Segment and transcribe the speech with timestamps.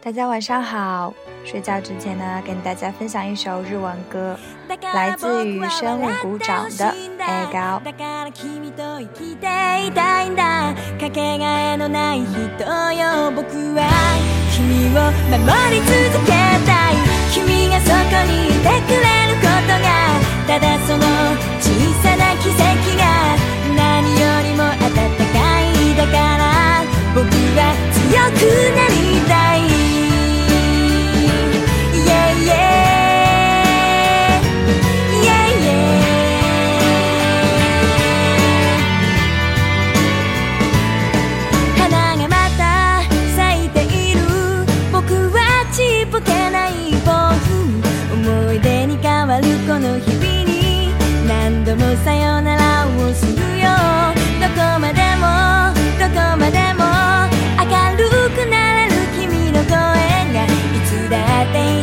[0.00, 1.12] 大家晚上好。
[1.44, 4.38] 睡觉之前呢，跟大家分享一首日文歌，
[4.94, 6.84] 来自于生物鼓掌的
[7.18, 7.80] 《爱高》。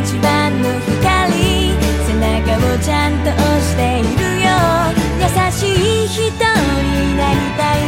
[0.06, 1.34] 一番の光
[2.06, 4.54] 背中をちゃんと押しているよ。
[5.18, 6.38] 優しい人に
[7.18, 7.82] なりたい。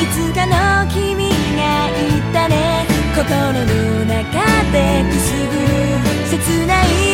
[0.00, 2.86] いつかの君が言ったね。
[3.16, 3.64] 心の
[4.04, 4.14] 中
[4.70, 6.38] でくすぐる。
[6.38, 7.05] 切ない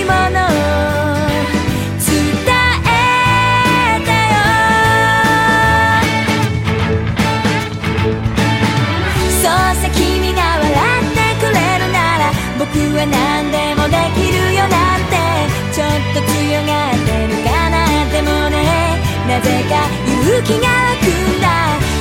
[19.33, 19.89] なぜか
[20.21, 21.49] 勇気が湧くんだ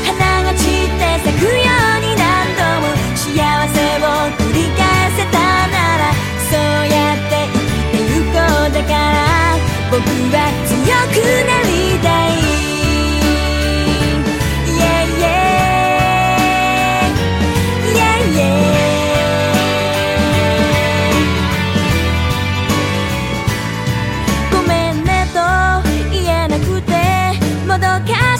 [0.03, 1.55] 花が散って咲くよう
[2.03, 2.27] に何
[2.59, 3.31] 度も幸
[3.71, 4.83] せを繰り返
[5.15, 6.11] せたなら
[6.51, 6.59] そう
[6.91, 9.55] やって生きてゆこうだから
[9.89, 10.03] 僕
[10.35, 10.75] は強
[11.07, 11.60] くなる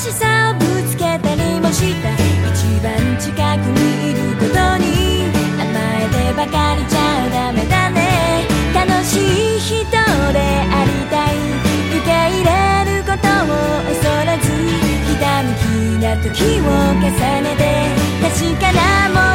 [0.02, 2.10] しさをぶつけたりもした。
[2.10, 2.90] 一番
[3.20, 3.38] 近く
[3.78, 5.30] にいることに
[5.62, 5.70] 甘
[6.02, 8.48] えてばかりじゃダメだね。
[8.74, 9.18] 楽し
[9.58, 11.38] い人でありたい。
[11.94, 12.50] 受け入れ
[12.98, 13.54] ることを
[13.86, 14.50] 恐れず
[15.06, 16.66] ひたむきな時を
[16.98, 17.06] 重
[17.44, 17.62] ねて。
[18.26, 19.31] 確かなもの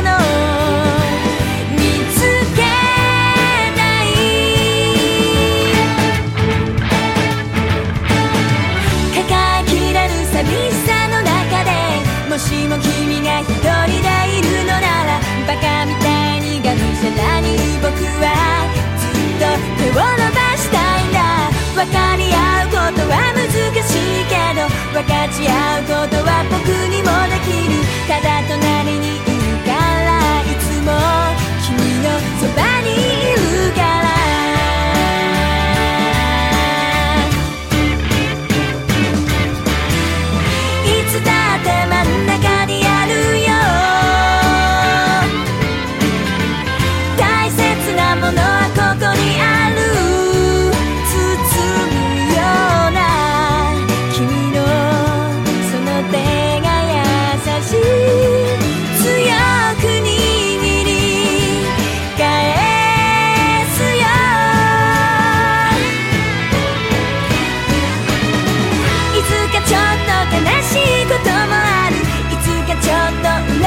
[24.97, 26.16] 分かち合うこと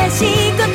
[0.08, 0.69] しく